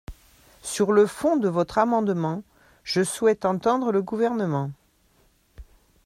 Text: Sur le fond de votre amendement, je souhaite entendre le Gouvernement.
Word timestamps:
Sur 0.63 0.93
le 0.93 1.05
fond 1.05 1.37
de 1.37 1.47
votre 1.47 1.77
amendement, 1.77 2.41
je 2.83 3.03
souhaite 3.03 3.45
entendre 3.45 3.91
le 3.91 4.01
Gouvernement. 4.01 4.71